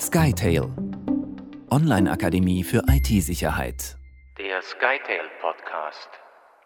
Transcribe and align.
SkyTail 0.00 0.70
Online-Akademie 1.70 2.64
für 2.64 2.82
IT-Sicherheit. 2.88 3.98
Der 4.38 4.62
SkyTail 4.62 5.28
Podcast. 5.42 6.08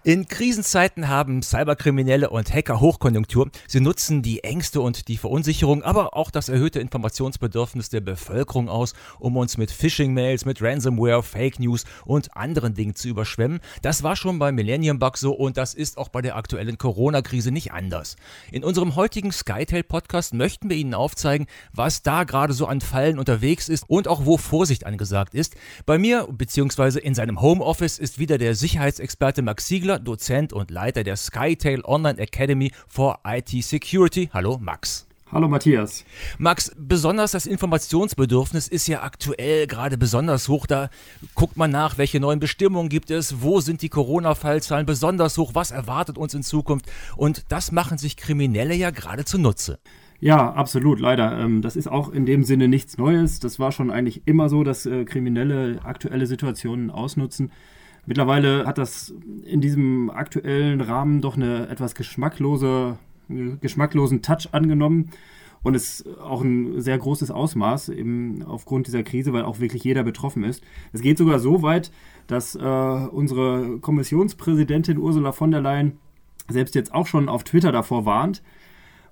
In 0.06 0.28
Krisenzeiten 0.28 1.08
haben 1.08 1.40
Cyberkriminelle 1.40 2.28
und 2.28 2.52
Hacker 2.52 2.78
Hochkonjunktur. 2.78 3.48
Sie 3.66 3.80
nutzen 3.80 4.20
die 4.20 4.44
Ängste 4.44 4.82
und 4.82 5.08
die 5.08 5.16
Verunsicherung, 5.16 5.82
aber 5.82 6.14
auch 6.14 6.30
das 6.30 6.50
erhöhte 6.50 6.78
Informationsbedürfnis 6.78 7.88
der 7.88 8.02
Bevölkerung 8.02 8.68
aus, 8.68 8.92
um 9.18 9.38
uns 9.38 9.56
mit 9.56 9.70
Phishing-Mails, 9.70 10.44
mit 10.44 10.60
Ransomware, 10.60 11.22
Fake 11.22 11.58
News 11.58 11.84
und 12.04 12.36
anderen 12.36 12.74
Dingen 12.74 12.94
zu 12.94 13.08
überschwemmen. 13.08 13.60
Das 13.80 14.02
war 14.02 14.14
schon 14.14 14.38
beim 14.38 14.56
Millennium 14.56 14.98
Bug 14.98 15.16
so 15.16 15.32
und 15.32 15.56
das 15.56 15.72
ist 15.72 15.96
auch 15.96 16.10
bei 16.10 16.20
der 16.20 16.36
aktuellen 16.36 16.76
Corona-Krise 16.76 17.50
nicht 17.50 17.72
anders. 17.72 18.16
In 18.52 18.62
unserem 18.62 18.96
heutigen 18.96 19.32
SkyTail-Podcast 19.32 20.34
möchten 20.34 20.68
wir 20.68 20.76
Ihnen 20.76 20.92
aufzeigen, 20.92 21.46
was 21.72 22.02
da 22.02 22.24
gerade 22.24 22.52
so 22.52 22.66
an 22.66 22.82
Fallen 22.82 23.18
unterwegs 23.18 23.70
ist 23.70 23.84
und 23.88 24.06
auch 24.06 24.26
wo 24.26 24.36
Vorsicht 24.36 24.84
angesagt 24.84 25.32
ist. 25.32 25.56
Bei 25.86 25.96
mir, 25.96 26.28
beziehungsweise 26.30 27.00
in 27.00 27.14
seinem 27.14 27.40
Homeoffice, 27.40 27.98
ist 27.98 28.18
wieder 28.18 28.36
der 28.36 28.54
Sicherheitsexperte 28.54 29.40
Max 29.40 29.66
Siegler 29.66 29.93
Entwickler, 29.94 29.98
Dozent 29.98 30.52
und 30.52 30.70
Leiter 30.70 31.04
der 31.04 31.16
SkyTail 31.16 31.82
Online 31.84 32.18
Academy 32.18 32.70
for 32.88 33.18
IT 33.26 33.50
Security. 33.50 34.28
Hallo 34.32 34.58
Max. 34.60 35.06
Hallo 35.30 35.48
Matthias. 35.48 36.04
Max, 36.38 36.70
besonders 36.76 37.32
das 37.32 37.46
Informationsbedürfnis 37.46 38.68
ist 38.68 38.86
ja 38.86 39.02
aktuell 39.02 39.66
gerade 39.66 39.98
besonders 39.98 40.48
hoch. 40.48 40.66
Da 40.66 40.90
guckt 41.34 41.56
man 41.56 41.70
nach, 41.70 41.98
welche 41.98 42.20
neuen 42.20 42.38
Bestimmungen 42.38 42.88
gibt 42.88 43.10
es, 43.10 43.42
wo 43.42 43.60
sind 43.60 43.82
die 43.82 43.88
Corona-Fallzahlen 43.88 44.86
besonders 44.86 45.38
hoch, 45.38 45.52
was 45.54 45.70
erwartet 45.70 46.18
uns 46.18 46.34
in 46.34 46.42
Zukunft. 46.42 46.86
Und 47.16 47.50
das 47.50 47.72
machen 47.72 47.98
sich 47.98 48.16
Kriminelle 48.16 48.74
ja 48.74 48.90
gerade 48.90 49.24
zunutze. 49.24 49.78
Ja, 50.20 50.52
absolut, 50.52 51.00
leider. 51.00 51.38
Ähm, 51.38 51.62
das 51.62 51.74
ist 51.74 51.88
auch 51.88 52.12
in 52.12 52.26
dem 52.26 52.44
Sinne 52.44 52.68
nichts 52.68 52.96
Neues. 52.96 53.40
Das 53.40 53.58
war 53.58 53.72
schon 53.72 53.90
eigentlich 53.90 54.22
immer 54.26 54.48
so, 54.48 54.62
dass 54.62 54.86
äh, 54.86 55.04
Kriminelle 55.04 55.80
aktuelle 55.82 56.26
Situationen 56.26 56.90
ausnutzen. 56.90 57.50
Mittlerweile 58.06 58.66
hat 58.66 58.78
das 58.78 59.14
in 59.44 59.60
diesem 59.60 60.10
aktuellen 60.10 60.80
Rahmen 60.80 61.20
doch 61.20 61.36
eine 61.36 61.68
etwas 61.68 61.94
geschmacklose, 61.94 62.98
geschmacklosen 63.60 64.22
Touch 64.22 64.48
angenommen 64.52 65.10
und 65.62 65.74
ist 65.74 66.06
auch 66.20 66.42
ein 66.42 66.80
sehr 66.80 66.98
großes 66.98 67.30
Ausmaß 67.30 67.88
eben 67.88 68.42
aufgrund 68.44 68.86
dieser 68.86 69.02
Krise, 69.02 69.32
weil 69.32 69.44
auch 69.44 69.60
wirklich 69.60 69.82
jeder 69.82 70.04
betroffen 70.04 70.44
ist. 70.44 70.62
Es 70.92 71.00
geht 71.00 71.16
sogar 71.18 71.38
so 71.38 71.62
weit, 71.62 71.90
dass 72.26 72.54
äh, 72.54 72.58
unsere 72.60 73.78
Kommissionspräsidentin 73.80 74.98
Ursula 74.98 75.32
von 75.32 75.50
der 75.50 75.62
Leyen 75.62 75.98
selbst 76.48 76.74
jetzt 76.74 76.94
auch 76.94 77.06
schon 77.06 77.30
auf 77.30 77.44
Twitter 77.44 77.72
davor 77.72 78.04
warnt. 78.04 78.42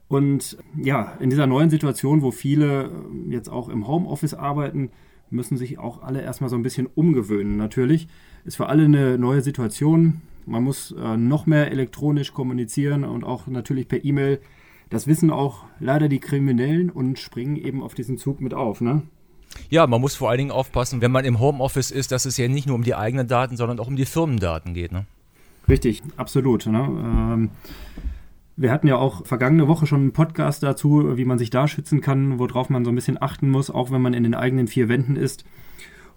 Und 0.09 0.59
ja, 0.77 1.15
in 1.21 1.31
dieser 1.31 1.47
neuen 1.47 1.71
Situation, 1.71 2.21
wo 2.21 2.31
viele 2.31 2.91
jetzt 3.31 3.49
auch 3.49 3.71
im 3.71 3.89
Homeoffice 3.89 4.35
arbeiten, 4.35 4.91
müssen 5.33 5.57
sich 5.57 5.79
auch 5.79 6.03
alle 6.03 6.23
erstmal 6.23 6.51
so 6.51 6.57
ein 6.57 6.63
bisschen 6.63 6.87
umgewöhnen. 6.87 7.57
Natürlich 7.57 8.09
ist 8.45 8.57
für 8.57 8.69
alle 8.69 8.85
eine 8.85 9.19
neue 9.19 9.41
Situation. 9.41 10.23
Man 10.47 10.65
muss 10.65 10.93
äh, 10.93 11.17
noch 11.17 11.47
mehr 11.47 11.71
elektronisch 11.71 12.33
kommunizieren 12.33 13.05
und 13.05 13.25
auch 13.25 13.47
natürlich 13.47 13.89
per 13.89 14.05
E-Mail. 14.05 14.41
Das 14.91 15.07
wissen 15.07 15.31
auch 15.31 15.65
leider 15.81 16.09
die 16.09 16.19
Kriminellen 16.21 16.91
und 16.91 17.19
springen 17.19 17.57
eben 17.57 17.83
auf 17.83 17.95
diesen 17.95 18.19
Zug 18.19 18.41
mit 18.41 18.53
auf. 18.53 18.81
Ne? 18.81 19.03
Ja, 19.71 19.87
man 19.87 20.01
muss 20.01 20.15
vor 20.15 20.31
allen 20.31 20.39
Dingen 20.39 20.51
aufpassen, 20.51 21.01
wenn 21.01 21.13
man 21.13 21.25
im 21.25 21.41
Homeoffice 21.41 21.91
ist, 21.91 22.13
dass 22.13 22.25
es 22.25 22.37
ja 22.37 22.49
nicht 22.49 22.67
nur 22.67 22.77
um 22.77 22.83
die 22.83 22.95
eigenen 22.95 23.27
Daten, 23.27 23.57
sondern 23.57 23.81
auch 23.81 23.87
um 23.87 23.97
die 23.97 24.05
Firmendaten 24.05 24.75
geht. 24.75 24.93
Ne? 24.93 25.07
Richtig, 25.69 26.03
absolut. 26.17 26.67
Ne? 26.67 26.79
Ähm, 26.79 27.51
wir 28.57 28.71
hatten 28.71 28.87
ja 28.87 28.97
auch 28.97 29.27
vergangene 29.27 29.69
Woche 29.69 29.87
schon 29.87 30.01
einen 30.01 30.13
Podcast 30.13 30.63
dazu, 30.63 31.17
wie 31.17 31.25
man 31.25 31.39
sich 31.39 31.51
da 31.51 31.67
schützen 31.69 32.01
kann, 32.01 32.39
worauf 32.39 32.71
man 32.71 32.85
so 32.85 32.91
ein 32.91 32.95
bisschen 32.95 33.21
achten 33.21 33.51
muss, 33.51 33.71
auch 33.71 33.91
wenn 33.91 34.03
man 34.03 34.15
in 34.15 34.23
den 34.23 34.35
eigenen 34.35 34.67
vier 34.67 34.89
Wänden 34.89 35.17
ist. 35.17 35.45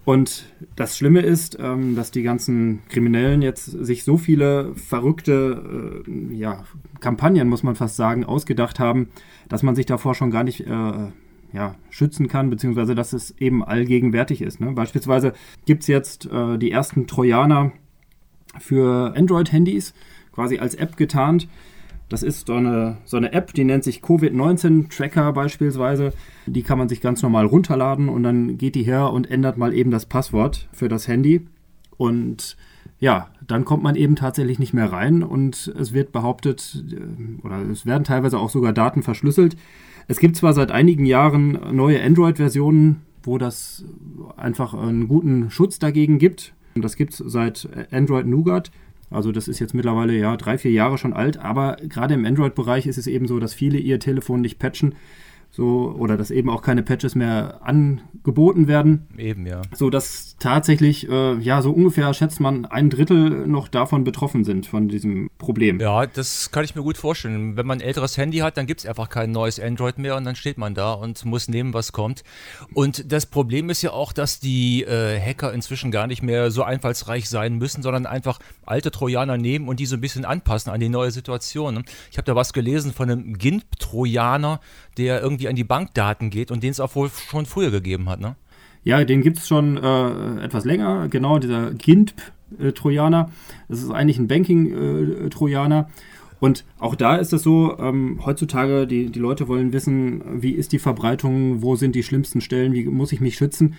Und 0.06 0.46
das 0.76 0.96
Schlimme 0.96 1.22
ist, 1.22 1.58
ähm, 1.60 1.96
dass 1.96 2.12
die 2.12 2.22
ganzen 2.22 2.84
Kriminellen 2.90 3.42
jetzt 3.42 3.66
sich 3.66 4.04
so 4.04 4.18
viele 4.18 4.76
verrückte 4.76 6.04
äh, 6.08 6.36
ja, 6.36 6.64
Kampagnen, 7.00 7.50
muss 7.50 7.64
man 7.64 7.76
fast 7.76 7.96
sagen, 7.96 8.24
ausgedacht 8.24 8.80
haben, 8.80 9.10
dass 9.50 9.64
man 9.64 9.76
sich 9.76 9.88
davor 9.88 10.14
schon 10.14 10.30
gar 10.30 10.44
nicht 10.44 10.62
äh, 10.62 11.08
ja, 11.54 11.76
schützen 11.90 12.28
kann, 12.28 12.52
beziehungsweise 12.52 12.94
dass 12.94 13.14
es 13.14 13.32
eben 13.40 13.64
allgegenwärtig 13.64 14.44
ist. 14.44 14.60
Ne? 14.60 14.74
Beispielsweise 14.74 15.34
gibt 15.66 15.82
es 15.82 15.88
jetzt 15.88 16.32
äh, 16.32 16.60
die 16.60 16.70
ersten 16.70 17.08
Trojaner 17.08 17.72
für 18.60 19.16
Android-Handys, 19.18 19.96
quasi 20.32 20.60
als 20.60 20.76
App 20.76 20.98
getarnt. 20.98 21.48
Das 22.10 22.22
ist 22.22 22.48
so 22.48 22.54
eine, 22.54 22.98
so 23.06 23.18
eine 23.18 23.34
App, 23.34 23.54
die 23.54 23.64
nennt 23.64 23.84
sich 23.84 24.02
Covid-19-Tracker 24.02 25.34
beispielsweise. 25.34 26.14
Die 26.46 26.62
kann 26.62 26.78
man 26.78 26.88
sich 26.88 27.02
ganz 27.02 27.24
normal 27.24 27.46
runterladen 27.46 28.10
und 28.10 28.24
dann 28.24 28.58
geht 28.58 28.76
die 28.76 28.84
her 28.84 29.12
und 29.12 29.30
ändert 29.30 29.58
mal 29.58 29.74
eben 29.74 29.90
das 29.90 30.06
Passwort 30.06 30.70
für 30.72 30.88
das 30.88 31.08
Handy. 31.08 31.48
Und 31.98 32.58
ja, 33.00 33.30
dann 33.46 33.66
kommt 33.66 33.84
man 33.84 33.96
eben 33.96 34.16
tatsächlich 34.16 34.60
nicht 34.60 34.74
mehr 34.74 34.92
rein 34.92 35.24
und 35.24 35.74
es 35.80 35.94
wird 35.94 36.12
behauptet, 36.12 36.84
äh, 36.92 37.46
oder 37.46 37.62
es 37.70 37.86
werden 37.86 38.04
teilweise 38.04 38.40
auch 38.40 38.50
sogar 38.50 38.74
Daten 38.74 39.02
verschlüsselt. 39.02 39.58
Es 40.08 40.20
gibt 40.20 40.36
zwar 40.36 40.54
seit 40.54 40.72
einigen 40.72 41.06
Jahren 41.06 41.60
neue 41.76 42.02
Android-Versionen, 42.02 43.02
wo 43.24 43.40
das 43.40 43.84
einfach 44.38 44.76
einen 44.76 45.08
guten 45.08 45.50
Schutz 45.50 45.80
dagegen 45.80 46.20
gibt. 46.20 46.54
Das 46.76 46.96
gibt 46.96 47.14
es 47.14 47.24
seit 47.26 47.68
Android 47.92 48.28
Nougat. 48.28 48.70
Also 49.10 49.32
das 49.32 49.48
ist 49.48 49.60
jetzt 49.60 49.74
mittlerweile 49.74 50.14
ja 50.14 50.36
drei, 50.36 50.58
vier 50.58 50.72
Jahre 50.72 50.98
schon 50.98 51.14
alt, 51.14 51.38
aber 51.38 51.78
gerade 51.88 52.16
im 52.16 52.26
Android-Bereich 52.26 52.88
ist 52.88 52.98
es 52.98 53.08
eben 53.08 53.28
so, 53.28 53.40
dass 53.40 53.54
viele 53.54 53.78
ihr 53.78 54.00
Telefon 54.00 54.42
nicht 54.42 54.60
patchen, 54.60 54.96
so 55.56 55.96
oder 55.98 56.18
dass 56.18 56.32
eben 56.32 56.50
auch 56.50 56.62
keine 56.62 56.84
Patches 56.84 57.16
mehr 57.16 57.62
angeboten 57.64 58.68
werden. 58.68 59.08
Eben, 59.18 59.46
ja. 59.46 59.62
So 59.74 59.90
dass 59.90 60.36
tatsächlich, 60.38 61.10
äh, 61.10 61.38
ja, 61.40 61.62
so 61.62 61.72
ungefähr 61.72 62.14
schätzt 62.14 62.42
man 62.42 62.66
ein 62.66 62.90
Drittel 62.90 63.48
noch 63.48 63.70
davon 63.70 64.04
betroffen 64.04 64.44
sind, 64.44 64.68
von 64.68 64.90
diesem 64.90 65.30
Problem. 65.38 65.80
Ja, 65.80 66.06
das 66.08 66.52
kann 66.52 66.66
ich 66.66 66.76
mir 66.76 66.82
gut 66.82 66.98
vorstellen. 66.98 67.56
Wenn 67.56 67.66
man 67.66 67.80
ein 67.80 67.88
älteres 67.88 68.18
Handy 68.18 68.40
hat, 68.40 68.58
dann 68.58 68.66
gibt 68.66 68.82
es 68.82 68.86
einfach 68.86 69.08
kein 69.08 69.32
neues 69.32 69.60
Android 69.60 69.98
mehr 69.98 70.18
und 70.18 70.26
dann 70.26 70.36
steht 70.36 70.58
man 70.58 70.74
da 70.74 70.92
und 70.92 71.24
muss 71.24 71.48
nehmen, 71.48 71.74
was 71.74 71.94
kommt. 71.94 72.24
Und 72.74 73.12
das 73.12 73.26
Problem 73.26 73.70
ist 73.70 73.82
ja 73.82 73.92
auch, 73.92 74.12
dass 74.12 74.42
die 74.42 74.84
äh, 74.84 75.20
Hacker 75.20 75.54
inzwischen 75.54 75.90
gar 75.90 76.08
nicht 76.08 76.22
mehr 76.22 76.52
so 76.52 76.64
einfallsreich 76.64 77.30
sein 77.30 77.56
müssen, 77.56 77.82
sondern 77.82 78.06
einfach 78.06 78.40
alte 78.66 78.92
Trojaner 78.92 79.38
nehmen 79.38 79.70
und 79.70 79.80
die 79.80 79.86
so 79.86 79.96
ein 79.96 80.02
bisschen 80.02 80.26
anpassen 80.26 80.72
an 80.72 80.82
die 80.82 80.90
neue 80.90 81.12
Situation. 81.12 81.86
Ich 82.12 82.18
habe 82.18 82.26
da 82.26 82.36
was 82.36 82.52
gelesen 82.52 82.92
von 82.92 83.10
einem 83.10 83.38
GIMP-Trojaner, 83.38 84.60
der 84.98 85.22
irgendwie 85.22 85.48
an 85.48 85.56
die 85.56 85.64
Bankdaten 85.64 86.30
geht 86.30 86.52
und 86.52 86.64
den 86.64 86.72
es 86.72 86.80
auch 86.80 86.96
wohl 86.96 87.10
schon 87.10 87.46
früher 87.46 87.72
gegeben 87.72 88.10
hat, 88.10 88.20
ne? 88.20 88.36
Ja, 88.84 89.04
den 89.04 89.24
gibt 89.24 89.40
es 89.40 89.48
schon 89.48 89.78
äh, 89.78 90.44
etwas 90.44 90.64
länger, 90.64 91.08
genau, 91.10 91.40
dieser 91.40 91.72
GINP-Trojaner. 91.74 93.32
Das 93.68 93.82
ist 93.82 93.90
eigentlich 93.90 94.20
ein 94.20 94.28
Banking-Trojaner. 94.28 95.90
Und 96.40 96.66
auch 96.78 96.94
da 96.94 97.16
ist 97.16 97.34
es 97.34 97.42
so, 97.42 97.80
ähm, 97.80 98.22
heutzutage, 98.24 98.86
die, 98.86 99.10
die 99.10 99.20
Leute 99.20 99.48
wollen 99.48 99.74
wissen, 99.74 100.22
wie 100.42 100.52
ist 100.52 100.72
die 100.72 100.80
Verbreitung, 100.80 101.64
wo 101.64 101.76
sind 101.76 101.96
die 101.96 102.04
schlimmsten 102.04 102.42
Stellen, 102.42 102.74
wie 102.74 102.86
muss 102.86 103.12
ich 103.12 103.22
mich 103.22 103.36
schützen. 103.36 103.74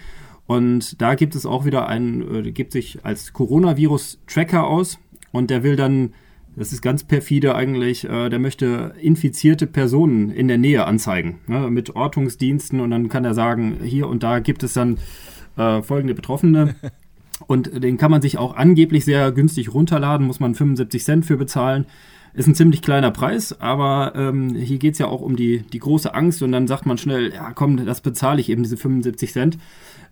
Und 0.46 1.00
da 1.00 1.14
gibt 1.14 1.36
es 1.36 1.46
auch 1.46 1.64
wieder 1.64 1.88
einen, 1.88 2.46
äh, 2.46 2.50
gibt 2.50 2.72
sich 2.72 3.04
als 3.04 3.32
Coronavirus-Tracker 3.32 4.66
aus 4.66 4.98
und 5.30 5.50
der 5.50 5.62
will 5.62 5.76
dann 5.76 6.14
das 6.56 6.72
ist 6.72 6.82
ganz 6.82 7.04
perfide 7.04 7.54
eigentlich. 7.54 8.04
Äh, 8.04 8.28
der 8.28 8.38
möchte 8.38 8.94
infizierte 9.00 9.66
Personen 9.66 10.30
in 10.30 10.48
der 10.48 10.58
Nähe 10.58 10.86
anzeigen, 10.86 11.38
ne, 11.46 11.70
mit 11.70 11.94
Ortungsdiensten 11.94 12.80
und 12.80 12.90
dann 12.90 13.08
kann 13.08 13.24
er 13.24 13.34
sagen, 13.34 13.78
hier 13.84 14.08
und 14.08 14.22
da 14.22 14.40
gibt 14.40 14.62
es 14.62 14.72
dann 14.72 14.98
äh, 15.56 15.82
folgende 15.82 16.14
Betroffene. 16.14 16.74
Und 17.46 17.84
den 17.84 17.98
kann 17.98 18.10
man 18.10 18.22
sich 18.22 18.38
auch 18.38 18.56
angeblich 18.56 19.04
sehr 19.04 19.30
günstig 19.30 19.74
runterladen, 19.74 20.26
muss 20.26 20.40
man 20.40 20.54
75 20.54 21.04
Cent 21.04 21.26
für 21.26 21.36
bezahlen. 21.36 21.84
Ist 22.32 22.46
ein 22.48 22.54
ziemlich 22.54 22.80
kleiner 22.80 23.10
Preis, 23.10 23.60
aber 23.60 24.14
ähm, 24.16 24.54
hier 24.54 24.78
geht 24.78 24.94
es 24.94 24.98
ja 24.98 25.06
auch 25.06 25.20
um 25.20 25.36
die, 25.36 25.58
die 25.70 25.78
große 25.78 26.14
Angst 26.14 26.42
und 26.42 26.52
dann 26.52 26.66
sagt 26.66 26.86
man 26.86 26.96
schnell, 26.96 27.34
ja 27.34 27.52
komm, 27.52 27.84
das 27.84 28.00
bezahle 28.00 28.40
ich 28.40 28.48
eben, 28.48 28.62
diese 28.62 28.78
75 28.78 29.32
Cent. 29.32 29.58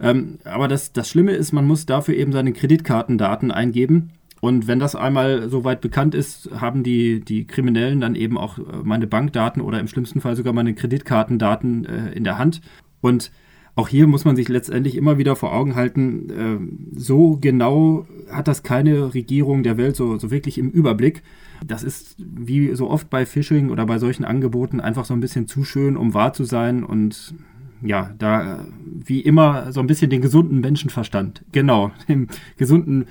Ähm, 0.01 0.39
aber 0.45 0.69
das, 0.69 0.93
das 0.93 1.09
Schlimme 1.09 1.33
ist, 1.33 1.53
man 1.53 1.67
muss 1.67 1.87
dafür 1.87 2.15
eben 2.15 2.33
seine 2.33 2.53
Kreditkartendaten 2.53 3.51
eingeben 3.51 4.11
und 4.45 4.67
wenn 4.67 4.79
das 4.79 4.95
einmal 4.95 5.49
soweit 5.49 5.81
bekannt 5.81 6.15
ist, 6.15 6.51
haben 6.61 6.83
die, 6.83 7.21
die 7.21 7.47
Kriminellen 7.47 7.99
dann 7.99 8.15
eben 8.15 8.37
auch 8.37 8.59
äh, 8.59 8.63
meine 8.83 9.07
Bankdaten 9.07 9.63
oder 9.63 9.81
im 9.81 9.89
schlimmsten 9.89 10.21
Fall 10.21 10.37
sogar 10.37 10.53
meine 10.53 10.75
Kreditkartendaten 10.75 11.87
äh, 11.87 12.13
in 12.13 12.25
der 12.25 12.37
Hand. 12.37 12.61
Und 13.01 13.33
auch 13.75 13.89
hier 13.89 14.07
muss 14.07 14.27
man 14.27 14.37
sich 14.37 14.51
letztendlich 14.51 14.97
immer 14.97 15.17
wieder 15.17 15.35
vor 15.35 15.55
Augen 15.55 15.77
halten, 15.77 16.29
äh, 16.29 16.99
so 17.01 17.39
genau 17.41 18.07
hat 18.31 18.47
das 18.47 18.63
keine 18.63 19.15
Regierung 19.15 19.63
der 19.63 19.79
Welt 19.79 19.97
so, 19.97 20.19
so 20.19 20.31
wirklich 20.31 20.59
im 20.59 20.69
Überblick. 20.69 21.23
Das 21.67 21.83
ist 21.83 22.15
wie 22.19 22.75
so 22.75 22.91
oft 22.91 23.09
bei 23.09 23.25
Phishing 23.25 23.71
oder 23.71 23.87
bei 23.87 23.99
solchen 23.99 24.27
Angeboten 24.27 24.79
einfach 24.79 25.07
so 25.07 25.15
ein 25.15 25.21
bisschen 25.21 25.47
zu 25.47 25.65
schön, 25.65 25.97
um 25.97 26.13
wahr 26.13 26.35
zu 26.35 26.45
sein 26.45 26.85
und 26.85 27.35
ja, 27.81 28.13
da 28.19 28.67
wie 28.85 29.21
immer 29.21 29.73
so 29.73 29.81
ein 29.81 29.87
bisschen 29.87 30.11
den 30.11 30.21
gesunden 30.21 30.61
Menschenverstand, 30.61 31.47
genau, 31.51 31.93
den 32.09 32.29
gesunden 32.59 33.07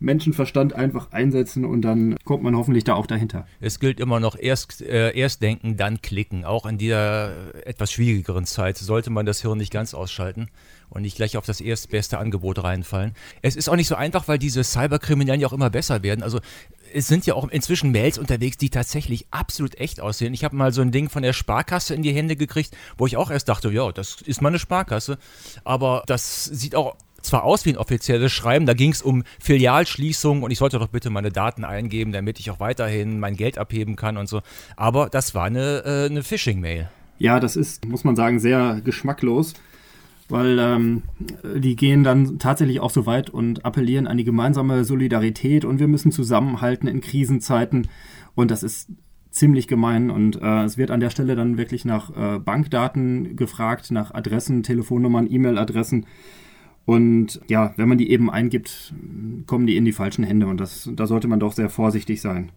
Menschenverstand 0.00 0.72
einfach 0.72 1.12
einsetzen 1.12 1.64
und 1.64 1.82
dann 1.82 2.16
kommt 2.24 2.42
man 2.42 2.56
hoffentlich 2.56 2.84
da 2.84 2.94
auch 2.94 3.06
dahinter. 3.06 3.46
Es 3.60 3.80
gilt 3.80 4.00
immer 4.00 4.20
noch 4.20 4.36
erst, 4.38 4.80
äh, 4.82 5.16
erst 5.16 5.42
denken, 5.42 5.76
dann 5.76 6.00
klicken. 6.02 6.44
Auch 6.44 6.66
in 6.66 6.78
dieser 6.78 7.32
etwas 7.66 7.92
schwierigeren 7.92 8.46
Zeit 8.46 8.78
sollte 8.78 9.10
man 9.10 9.26
das 9.26 9.42
Hirn 9.42 9.58
nicht 9.58 9.72
ganz 9.72 9.94
ausschalten 9.94 10.48
und 10.90 11.02
nicht 11.02 11.16
gleich 11.16 11.36
auf 11.36 11.46
das 11.46 11.60
erstbeste 11.60 12.18
Angebot 12.18 12.62
reinfallen. 12.62 13.12
Es 13.42 13.56
ist 13.56 13.68
auch 13.68 13.76
nicht 13.76 13.88
so 13.88 13.94
einfach, 13.94 14.28
weil 14.28 14.38
diese 14.38 14.64
Cyberkriminellen 14.64 15.40
ja 15.40 15.48
auch 15.48 15.52
immer 15.52 15.70
besser 15.70 16.02
werden. 16.02 16.22
Also 16.22 16.40
es 16.94 17.06
sind 17.06 17.26
ja 17.26 17.34
auch 17.34 17.48
inzwischen 17.48 17.90
Mails 17.90 18.18
unterwegs, 18.18 18.56
die 18.56 18.70
tatsächlich 18.70 19.26
absolut 19.30 19.78
echt 19.78 20.00
aussehen. 20.00 20.32
Ich 20.32 20.44
habe 20.44 20.56
mal 20.56 20.72
so 20.72 20.80
ein 20.80 20.92
Ding 20.92 21.10
von 21.10 21.22
der 21.22 21.32
Sparkasse 21.32 21.94
in 21.94 22.02
die 22.02 22.12
Hände 22.12 22.36
gekriegt, 22.36 22.76
wo 22.96 23.06
ich 23.06 23.16
auch 23.16 23.30
erst 23.30 23.48
dachte, 23.48 23.70
ja, 23.70 23.92
das 23.92 24.22
ist 24.22 24.40
mal 24.40 24.48
eine 24.48 24.58
Sparkasse. 24.58 25.18
Aber 25.64 26.02
das 26.06 26.44
sieht 26.44 26.74
auch 26.74 26.96
zwar 27.22 27.44
aus 27.44 27.64
wie 27.64 27.70
ein 27.70 27.76
offizielles 27.76 28.32
Schreiben, 28.32 28.66
da 28.66 28.74
ging 28.74 28.92
es 28.92 29.02
um 29.02 29.24
Filialschließung 29.40 30.42
und 30.42 30.50
ich 30.50 30.58
sollte 30.58 30.78
doch 30.78 30.88
bitte 30.88 31.10
meine 31.10 31.30
Daten 31.30 31.64
eingeben, 31.64 32.12
damit 32.12 32.38
ich 32.38 32.50
auch 32.50 32.60
weiterhin 32.60 33.20
mein 33.20 33.36
Geld 33.36 33.58
abheben 33.58 33.96
kann 33.96 34.16
und 34.16 34.28
so. 34.28 34.40
Aber 34.76 35.08
das 35.08 35.34
war 35.34 35.44
eine, 35.44 35.82
äh, 35.84 36.06
eine 36.06 36.22
Phishing-Mail. 36.22 36.88
Ja, 37.18 37.40
das 37.40 37.56
ist, 37.56 37.86
muss 37.86 38.04
man 38.04 38.14
sagen, 38.14 38.38
sehr 38.38 38.80
geschmacklos, 38.84 39.54
weil 40.28 40.58
ähm, 40.58 41.02
die 41.56 41.74
gehen 41.74 42.04
dann 42.04 42.38
tatsächlich 42.38 42.80
auch 42.80 42.90
so 42.90 43.06
weit 43.06 43.30
und 43.30 43.64
appellieren 43.64 44.06
an 44.06 44.16
die 44.16 44.24
gemeinsame 44.24 44.84
Solidarität 44.84 45.64
und 45.64 45.80
wir 45.80 45.88
müssen 45.88 46.12
zusammenhalten 46.12 46.86
in 46.86 47.00
Krisenzeiten 47.00 47.88
und 48.34 48.50
das 48.50 48.62
ist 48.62 48.88
ziemlich 49.30 49.68
gemein 49.68 50.10
und 50.10 50.40
äh, 50.40 50.64
es 50.64 50.78
wird 50.78 50.90
an 50.90 51.00
der 51.00 51.10
Stelle 51.10 51.34
dann 51.36 51.58
wirklich 51.58 51.84
nach 51.84 52.10
äh, 52.16 52.38
Bankdaten 52.38 53.36
gefragt, 53.36 53.90
nach 53.90 54.12
Adressen, 54.12 54.62
Telefonnummern, 54.62 55.30
E-Mail-Adressen. 55.30 56.06
Und 56.88 57.42
ja, 57.48 57.74
wenn 57.76 57.86
man 57.86 57.98
die 57.98 58.10
eben 58.10 58.30
eingibt, 58.30 58.94
kommen 59.46 59.66
die 59.66 59.76
in 59.76 59.84
die 59.84 59.92
falschen 59.92 60.24
Hände 60.24 60.46
und 60.46 60.58
das, 60.58 60.88
da 60.96 61.06
sollte 61.06 61.28
man 61.28 61.38
doch 61.38 61.52
sehr 61.52 61.68
vorsichtig 61.68 62.22
sein. 62.22 62.50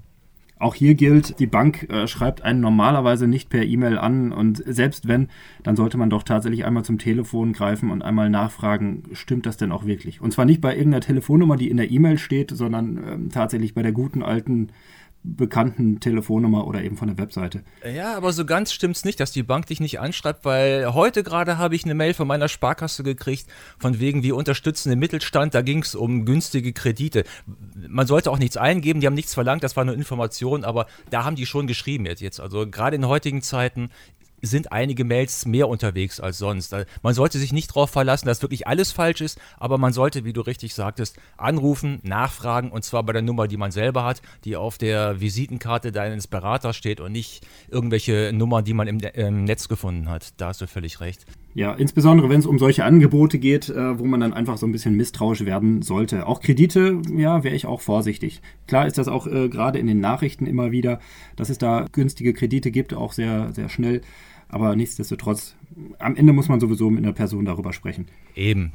Auch 0.58 0.74
hier 0.74 0.96
gilt, 0.96 1.38
die 1.42 1.48
Bank 1.48 1.90
äh, 1.90 2.08
schreibt 2.08 2.42
einen 2.42 2.62
normalerweise 2.62 3.28
nicht 3.28 3.50
per 3.50 3.66
E-Mail 3.66 3.98
an 3.98 4.32
und 4.32 4.64
selbst 4.66 5.10
wenn, 5.10 5.28
dann 5.64 5.76
sollte 5.76 5.98
man 5.98 6.10
doch 6.10 6.24
tatsächlich 6.24 6.64
einmal 6.64 6.86
zum 6.86 6.98
Telefon 6.98 7.52
greifen 7.52 7.92
und 7.92 8.04
einmal 8.04 8.30
nachfragen, 8.30 9.04
stimmt 9.12 9.46
das 9.46 9.58
denn 9.58 9.74
auch 9.74 9.86
wirklich? 9.86 10.22
Und 10.22 10.32
zwar 10.32 10.46
nicht 10.46 10.62
bei 10.62 10.78
irgendeiner 10.78 11.02
Telefonnummer, 11.02 11.58
die 11.58 11.70
in 11.70 11.76
der 11.76 11.92
E-Mail 11.92 12.18
steht, 12.18 12.52
sondern 12.52 12.98
äh, 13.04 13.34
tatsächlich 13.34 13.74
bei 13.74 13.82
der 13.82 13.92
guten 13.92 14.24
alten 14.24 14.70
bekannten 15.24 16.00
Telefonnummer 16.00 16.66
oder 16.66 16.84
eben 16.84 16.98
von 16.98 17.08
der 17.08 17.18
Webseite. 17.18 17.64
Ja, 17.96 18.16
aber 18.18 18.34
so 18.34 18.46
ganz 18.46 18.74
stimmt 18.74 18.96
es 18.96 19.06
nicht, 19.06 19.20
dass 19.20 19.32
die 19.32 19.44
Bank 19.44 19.68
dich 19.68 19.80
nicht 19.80 20.00
anschreibt, 20.00 20.46
weil 20.46 20.94
heute 20.94 21.24
gerade 21.24 21.58
habe 21.58 21.76
ich 21.76 21.84
eine 21.86 21.94
Mail 21.94 22.14
von 22.14 22.28
meiner 22.28 22.48
Sparkasse 22.48 23.04
gekriegt, 23.04 23.46
von 23.78 24.00
wegen 24.00 24.24
wir 24.24 24.36
unterstützen 24.36 24.90
den 24.90 25.00
Mittelstand, 25.00 25.54
da 25.54 25.62
ging 25.62 25.84
es 25.84 25.94
um 25.94 26.26
günstige 26.26 26.74
Kredite. 26.74 27.24
Man 27.76 28.08
sollte 28.08 28.32
auch 28.32 28.40
nichts 28.40 28.58
eingeben, 28.58 29.00
die 29.00 29.08
haben 29.08 29.14
nichts 29.14 29.34
verlangt, 29.34 29.64
das 29.64 29.76
war 29.78 29.86
nur 29.86 29.96
Information, 29.96 30.64
aber 30.64 30.88
da 31.12 31.24
haben 31.24 31.36
die 31.36 31.46
schon 31.46 31.68
geschrieben 31.68 32.06
jetzt. 32.06 32.40
Also 32.40 32.68
gerade 32.68 32.96
in 32.96 33.08
heutigen 33.08 33.42
Zeiten 33.44 33.90
sind 34.42 34.72
einige 34.72 35.04
Mails 35.04 35.46
mehr 35.46 35.68
unterwegs 35.68 36.20
als 36.20 36.38
sonst. 36.38 36.76
Man 37.02 37.14
sollte 37.14 37.38
sich 37.38 37.54
nicht 37.54 37.72
darauf 37.72 37.90
verlassen, 37.90 38.28
dass 38.28 38.42
wirklich 38.42 38.68
alles 38.68 38.92
falsch 38.92 39.22
ist, 39.22 39.40
aber 39.58 39.78
man 39.78 39.94
sollte, 39.94 40.26
wie 40.26 40.34
du 40.34 40.42
richtig 40.42 40.74
sagtest, 40.74 41.18
anrufen, 41.38 42.00
nachfragen 42.04 42.72
und 42.72 42.84
zwar 42.84 43.04
bei 43.04 43.14
der 43.14 43.22
Nummer, 43.22 43.48
die 43.48 43.58
man 43.58 43.72
selber 43.72 44.04
hat, 44.04 44.22
die 44.44 44.56
auf 44.56 44.78
der 44.78 45.22
Visitenkarte 45.22 45.92
deines 45.92 46.28
Beraters 46.28 46.76
steht 46.76 47.00
und 47.00 47.12
nicht 47.12 47.46
irgendwelche 47.70 48.32
Nummern, 48.34 48.66
die 48.66 48.74
man 48.74 48.88
im, 48.88 49.00
im 49.00 49.44
Netz 49.44 49.68
gefunden 49.68 50.10
hat. 50.10 50.34
Da 50.38 50.48
hast 50.48 50.62
du 50.62 50.68
völlig 50.68 51.00
recht. 51.02 51.26
Ja, 51.54 51.74
insbesondere 51.74 52.30
wenn 52.30 52.40
es 52.40 52.46
um 52.46 52.60
solche 52.60 52.86
Angebote 52.86 53.38
geht, 53.38 53.70
äh, 53.70 54.00
wo 54.00 54.06
man 54.06 54.22
dann 54.22 54.34
einfach 54.34 54.58
so 54.58 54.66
ein 54.66 54.72
bisschen 54.72 54.96
misstrauisch 54.96 55.44
werden 55.46 55.82
sollte. 55.82 56.26
Auch 56.26 56.40
Kredite, 56.40 57.02
ja, 57.14 57.44
wäre 57.44 57.56
ich 57.56 57.66
auch 57.66 57.82
vorsichtig. 57.82 58.42
Klar 58.68 58.88
ist 58.88 58.98
das 58.98 59.10
auch 59.10 59.28
äh, 59.28 59.50
gerade 59.50 59.78
in 59.78 59.88
den 59.88 60.00
Nachrichten 60.00 60.46
immer 60.46 60.72
wieder, 60.72 61.00
dass 61.36 61.50
es 61.50 61.58
da 61.58 61.86
günstige 61.92 62.34
Kredite 62.34 62.72
gibt, 62.72 62.94
auch 62.94 63.12
sehr, 63.12 63.52
sehr 63.54 63.68
schnell. 63.68 64.02
Aber 64.52 64.76
nichtsdestotrotz, 64.76 65.56
am 65.98 66.18
Ende 66.18 66.34
muss 66.34 66.50
man 66.50 66.60
sowieso 66.60 66.90
mit 66.90 67.04
einer 67.04 67.14
Person 67.14 67.46
darüber 67.46 67.72
sprechen. 67.72 68.08
Eben. 68.36 68.74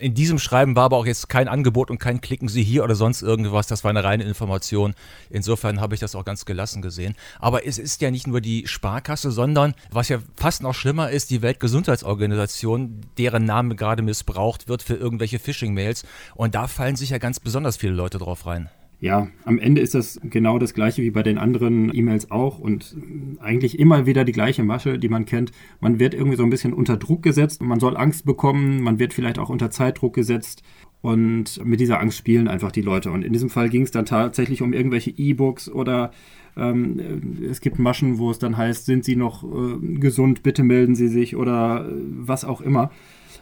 In 0.00 0.14
diesem 0.14 0.40
Schreiben 0.40 0.74
war 0.74 0.86
aber 0.86 0.96
auch 0.96 1.06
jetzt 1.06 1.28
kein 1.28 1.46
Angebot 1.46 1.88
und 1.88 1.98
kein 1.98 2.20
Klicken 2.20 2.48
Sie 2.48 2.64
hier 2.64 2.82
oder 2.82 2.96
sonst 2.96 3.22
irgendwas. 3.22 3.68
Das 3.68 3.84
war 3.84 3.90
eine 3.90 4.02
reine 4.02 4.24
Information. 4.24 4.94
Insofern 5.30 5.80
habe 5.80 5.94
ich 5.94 6.00
das 6.00 6.16
auch 6.16 6.24
ganz 6.24 6.44
gelassen 6.44 6.82
gesehen. 6.82 7.14
Aber 7.38 7.64
es 7.64 7.78
ist 7.78 8.02
ja 8.02 8.10
nicht 8.10 8.26
nur 8.26 8.40
die 8.40 8.66
Sparkasse, 8.66 9.30
sondern 9.30 9.74
was 9.92 10.08
ja 10.08 10.18
fast 10.34 10.64
noch 10.64 10.74
schlimmer 10.74 11.10
ist, 11.10 11.30
die 11.30 11.42
Weltgesundheitsorganisation, 11.42 13.02
deren 13.16 13.44
Name 13.44 13.76
gerade 13.76 14.02
missbraucht 14.02 14.68
wird 14.68 14.82
für 14.82 14.94
irgendwelche 14.94 15.38
Phishing-Mails. 15.38 16.04
Und 16.34 16.56
da 16.56 16.66
fallen 16.66 16.96
sich 16.96 17.10
ja 17.10 17.18
ganz 17.18 17.38
besonders 17.38 17.76
viele 17.76 17.92
Leute 17.92 18.18
drauf 18.18 18.46
rein 18.46 18.68
ja, 19.00 19.28
am 19.44 19.58
Ende 19.58 19.80
ist 19.80 19.94
das 19.94 20.20
genau 20.22 20.58
das 20.58 20.72
gleiche 20.72 21.02
wie 21.02 21.10
bei 21.10 21.22
den 21.22 21.36
anderen 21.36 21.94
E-Mails 21.94 22.30
auch 22.30 22.58
und 22.58 22.96
eigentlich 23.40 23.78
immer 23.78 24.06
wieder 24.06 24.24
die 24.24 24.32
gleiche 24.32 24.64
Masche, 24.64 24.98
die 24.98 25.08
man 25.08 25.26
kennt. 25.26 25.52
Man 25.80 25.98
wird 25.98 26.14
irgendwie 26.14 26.36
so 26.36 26.42
ein 26.42 26.50
bisschen 26.50 26.72
unter 26.72 26.96
Druck 26.96 27.22
gesetzt, 27.22 27.62
man 27.62 27.80
soll 27.80 27.96
Angst 27.96 28.24
bekommen, 28.24 28.82
man 28.82 28.98
wird 28.98 29.12
vielleicht 29.12 29.38
auch 29.38 29.50
unter 29.50 29.70
Zeitdruck 29.70 30.14
gesetzt 30.14 30.62
und 31.02 31.62
mit 31.64 31.80
dieser 31.80 32.00
Angst 32.00 32.16
spielen 32.16 32.48
einfach 32.48 32.72
die 32.72 32.80
Leute. 32.80 33.10
Und 33.10 33.24
in 33.24 33.32
diesem 33.34 33.50
Fall 33.50 33.68
ging 33.68 33.82
es 33.82 33.90
dann 33.90 34.06
tatsächlich 34.06 34.62
um 34.62 34.72
irgendwelche 34.72 35.10
E-Books 35.10 35.68
oder 35.68 36.10
ähm, 36.56 37.42
es 37.50 37.60
gibt 37.60 37.78
Maschen, 37.78 38.18
wo 38.18 38.30
es 38.30 38.38
dann 38.38 38.56
heißt, 38.56 38.86
sind 38.86 39.04
Sie 39.04 39.16
noch 39.16 39.44
äh, 39.44 39.98
gesund, 39.98 40.42
bitte 40.42 40.62
melden 40.62 40.94
Sie 40.94 41.08
sich 41.08 41.36
oder 41.36 41.86
äh, 41.86 41.92
was 41.92 42.46
auch 42.46 42.62
immer. 42.62 42.90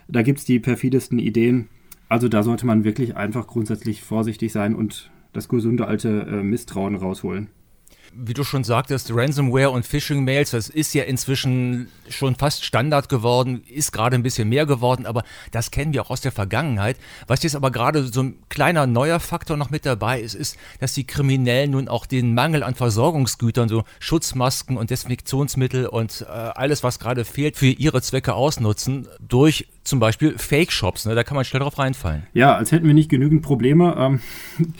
Da 0.09 0.23
gibt 0.23 0.39
es 0.39 0.45
die 0.45 0.59
perfidesten 0.59 1.19
Ideen. 1.19 1.69
Also 2.09 2.27
da 2.27 2.43
sollte 2.43 2.65
man 2.65 2.83
wirklich 2.83 3.15
einfach 3.15 3.47
grundsätzlich 3.47 4.01
vorsichtig 4.01 4.51
sein 4.51 4.75
und 4.75 5.09
das 5.33 5.47
gesunde 5.47 5.87
alte 5.87 6.09
äh, 6.09 6.43
Misstrauen 6.43 6.95
rausholen 6.95 7.49
wie 8.15 8.33
du 8.33 8.43
schon 8.43 8.63
sagtest, 8.63 9.11
Ransomware 9.13 9.71
und 9.71 9.85
Phishing-Mails, 9.85 10.51
das 10.51 10.69
ist 10.69 10.93
ja 10.93 11.03
inzwischen 11.03 11.87
schon 12.09 12.35
fast 12.35 12.63
Standard 12.63 13.09
geworden, 13.09 13.63
ist 13.67 13.91
gerade 13.91 14.15
ein 14.15 14.23
bisschen 14.23 14.49
mehr 14.49 14.65
geworden, 14.65 15.05
aber 15.05 15.23
das 15.51 15.71
kennen 15.71 15.93
wir 15.93 16.03
auch 16.03 16.09
aus 16.09 16.21
der 16.21 16.31
Vergangenheit. 16.31 16.97
Was 17.27 17.43
jetzt 17.43 17.55
aber 17.55 17.71
gerade 17.71 18.03
so 18.05 18.21
ein 18.21 18.35
kleiner 18.49 18.87
neuer 18.87 19.19
Faktor 19.19 19.57
noch 19.57 19.69
mit 19.69 19.85
dabei 19.85 20.21
ist, 20.21 20.35
ist, 20.35 20.57
dass 20.79 20.93
die 20.93 21.07
Kriminellen 21.07 21.71
nun 21.71 21.87
auch 21.87 22.05
den 22.05 22.33
Mangel 22.33 22.63
an 22.63 22.75
Versorgungsgütern, 22.75 23.69
so 23.69 23.83
Schutzmasken 23.99 24.77
und 24.77 24.89
Desinfektionsmittel 24.89 25.87
und 25.87 26.21
äh, 26.21 26.31
alles, 26.31 26.83
was 26.83 26.99
gerade 26.99 27.25
fehlt, 27.25 27.57
für 27.57 27.67
ihre 27.67 28.01
Zwecke 28.01 28.35
ausnutzen, 28.35 29.07
durch 29.19 29.67
zum 29.83 29.99
Beispiel 29.99 30.37
Fake-Shops. 30.37 31.05
Ne? 31.05 31.15
Da 31.15 31.23
kann 31.23 31.35
man 31.35 31.45
schnell 31.45 31.61
drauf 31.61 31.77
reinfallen. 31.77 32.23
Ja, 32.33 32.55
als 32.55 32.71
hätten 32.71 32.87
wir 32.87 32.93
nicht 32.93 33.09
genügend 33.09 33.41
Probleme. 33.41 33.95
Ähm 33.97 34.19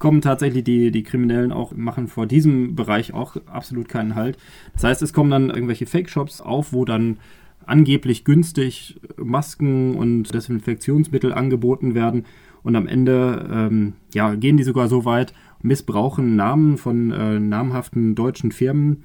kommen 0.00 0.22
tatsächlich 0.22 0.64
die, 0.64 0.90
die 0.90 1.04
Kriminellen 1.04 1.52
auch, 1.52 1.72
machen 1.76 2.08
vor 2.08 2.26
diesem 2.26 2.74
Bereich 2.74 3.12
auch 3.12 3.36
absolut 3.46 3.88
keinen 3.88 4.16
Halt. 4.16 4.38
Das 4.72 4.82
heißt, 4.82 5.02
es 5.02 5.12
kommen 5.12 5.30
dann 5.30 5.50
irgendwelche 5.50 5.86
Fake-Shops 5.86 6.40
auf, 6.40 6.72
wo 6.72 6.84
dann 6.84 7.18
angeblich 7.66 8.24
günstig 8.24 8.98
Masken 9.16 9.94
und 9.94 10.34
Desinfektionsmittel 10.34 11.32
angeboten 11.32 11.94
werden. 11.94 12.24
Und 12.62 12.76
am 12.76 12.88
Ende 12.88 13.46
ähm, 13.52 13.92
ja, 14.14 14.34
gehen 14.34 14.56
die 14.56 14.64
sogar 14.64 14.88
so 14.88 15.04
weit, 15.04 15.34
missbrauchen 15.62 16.34
Namen 16.34 16.78
von 16.78 17.12
äh, 17.12 17.38
namhaften 17.38 18.14
deutschen 18.14 18.52
Firmen, 18.52 19.02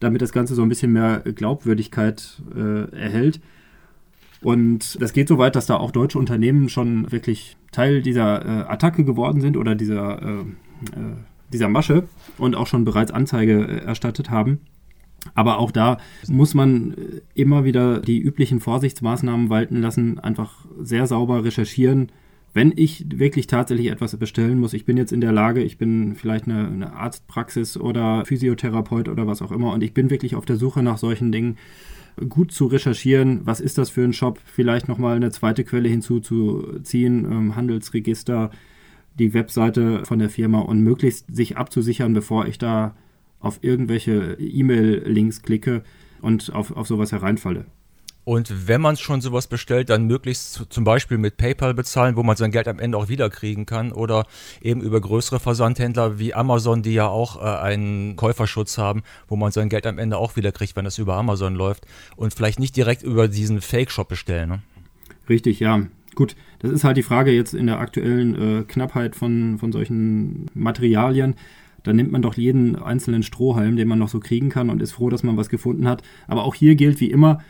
damit 0.00 0.22
das 0.22 0.32
Ganze 0.32 0.54
so 0.54 0.62
ein 0.62 0.70
bisschen 0.70 0.92
mehr 0.92 1.20
Glaubwürdigkeit 1.20 2.42
äh, 2.56 2.90
erhält. 2.96 3.40
Und 4.42 5.00
das 5.00 5.12
geht 5.12 5.28
so 5.28 5.38
weit, 5.38 5.54
dass 5.56 5.66
da 5.66 5.76
auch 5.76 5.90
deutsche 5.90 6.18
Unternehmen 6.18 6.68
schon 6.68 7.10
wirklich 7.12 7.56
Teil 7.72 8.02
dieser 8.02 8.44
äh, 8.44 8.70
Attacke 8.70 9.04
geworden 9.04 9.40
sind 9.40 9.56
oder 9.56 9.74
dieser, 9.74 10.22
äh, 10.22 10.40
äh, 10.40 11.16
dieser 11.52 11.68
Masche 11.68 12.08
und 12.38 12.56
auch 12.56 12.66
schon 12.66 12.84
bereits 12.84 13.10
Anzeige 13.10 13.66
äh, 13.66 13.84
erstattet 13.84 14.30
haben. 14.30 14.60
Aber 15.34 15.58
auch 15.58 15.70
da 15.70 15.98
muss 16.28 16.54
man 16.54 16.92
äh, 16.92 17.20
immer 17.34 17.64
wieder 17.64 18.00
die 18.00 18.18
üblichen 18.18 18.60
Vorsichtsmaßnahmen 18.60 19.50
walten 19.50 19.80
lassen, 19.80 20.18
einfach 20.18 20.64
sehr 20.80 21.06
sauber 21.06 21.44
recherchieren. 21.44 22.10
Wenn 22.52 22.72
ich 22.74 23.06
wirklich 23.08 23.46
tatsächlich 23.46 23.88
etwas 23.88 24.16
bestellen 24.16 24.58
muss, 24.58 24.72
ich 24.72 24.84
bin 24.84 24.96
jetzt 24.96 25.12
in 25.12 25.20
der 25.20 25.30
Lage, 25.30 25.62
ich 25.62 25.78
bin 25.78 26.16
vielleicht 26.16 26.46
eine, 26.46 26.66
eine 26.66 26.92
Arztpraxis 26.94 27.76
oder 27.76 28.24
Physiotherapeut 28.24 29.08
oder 29.08 29.26
was 29.26 29.40
auch 29.40 29.52
immer 29.52 29.72
und 29.72 29.82
ich 29.82 29.94
bin 29.94 30.10
wirklich 30.10 30.34
auf 30.34 30.46
der 30.46 30.56
Suche 30.56 30.82
nach 30.82 30.98
solchen 30.98 31.30
Dingen, 31.30 31.56
gut 32.28 32.52
zu 32.52 32.66
recherchieren, 32.66 33.40
was 33.44 33.60
ist 33.60 33.78
das 33.78 33.90
für 33.90 34.02
ein 34.02 34.12
Shop, 34.12 34.40
vielleicht 34.44 34.88
nochmal 34.88 35.16
eine 35.16 35.30
zweite 35.30 35.64
Quelle 35.64 35.88
hinzuzuziehen, 35.88 37.24
ähm, 37.24 37.56
Handelsregister, 37.56 38.50
die 39.18 39.34
Webseite 39.34 40.04
von 40.04 40.18
der 40.18 40.30
Firma 40.30 40.60
und 40.60 40.82
möglichst 40.82 41.34
sich 41.34 41.56
abzusichern, 41.56 42.12
bevor 42.12 42.46
ich 42.46 42.58
da 42.58 42.94
auf 43.38 43.60
irgendwelche 43.62 44.36
E-Mail-Links 44.38 45.42
klicke 45.42 45.82
und 46.20 46.52
auf, 46.52 46.76
auf 46.76 46.86
sowas 46.86 47.12
hereinfalle. 47.12 47.66
Und 48.24 48.68
wenn 48.68 48.80
man 48.80 48.96
schon 48.96 49.20
sowas 49.20 49.46
bestellt, 49.46 49.88
dann 49.88 50.06
möglichst 50.06 50.66
zum 50.68 50.84
Beispiel 50.84 51.16
mit 51.18 51.36
PayPal 51.36 51.74
bezahlen, 51.74 52.16
wo 52.16 52.22
man 52.22 52.36
sein 52.36 52.50
Geld 52.50 52.68
am 52.68 52.78
Ende 52.78 52.98
auch 52.98 53.08
wiederkriegen 53.08 53.66
kann. 53.66 53.92
Oder 53.92 54.26
eben 54.60 54.82
über 54.82 55.00
größere 55.00 55.40
Versandhändler 55.40 56.18
wie 56.18 56.34
Amazon, 56.34 56.82
die 56.82 56.92
ja 56.92 57.08
auch 57.08 57.40
äh, 57.40 57.60
einen 57.60 58.16
Käuferschutz 58.16 58.78
haben, 58.78 59.02
wo 59.26 59.36
man 59.36 59.52
sein 59.52 59.68
Geld 59.68 59.86
am 59.86 59.98
Ende 59.98 60.18
auch 60.18 60.36
wiederkriegt, 60.36 60.76
wenn 60.76 60.86
es 60.86 60.98
über 60.98 61.16
Amazon 61.16 61.54
läuft. 61.54 61.86
Und 62.16 62.34
vielleicht 62.34 62.60
nicht 62.60 62.76
direkt 62.76 63.02
über 63.02 63.26
diesen 63.26 63.60
Fake-Shop 63.60 64.08
bestellen. 64.08 64.48
Ne? 64.50 64.62
Richtig, 65.28 65.60
ja. 65.60 65.86
Gut, 66.14 66.36
das 66.58 66.72
ist 66.72 66.84
halt 66.84 66.96
die 66.96 67.02
Frage 67.02 67.30
jetzt 67.30 67.54
in 67.54 67.66
der 67.66 67.78
aktuellen 67.78 68.60
äh, 68.60 68.62
Knappheit 68.64 69.16
von, 69.16 69.58
von 69.58 69.72
solchen 69.72 70.46
Materialien. 70.54 71.36
Da 71.82 71.92
nimmt 71.92 72.12
man 72.12 72.20
doch 72.20 72.34
jeden 72.34 72.76
einzelnen 72.76 73.22
Strohhalm, 73.22 73.76
den 73.76 73.88
man 73.88 73.98
noch 73.98 74.08
so 74.08 74.20
kriegen 74.20 74.50
kann 74.50 74.68
und 74.68 74.82
ist 74.82 74.92
froh, 74.92 75.08
dass 75.08 75.22
man 75.22 75.36
was 75.36 75.48
gefunden 75.48 75.88
hat. 75.88 76.02
Aber 76.26 76.44
auch 76.44 76.54
hier 76.54 76.74
gilt 76.74 77.00
wie 77.00 77.10
immer, 77.10 77.42